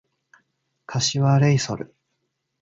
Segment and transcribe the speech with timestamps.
[0.87, 1.93] 柏レイソル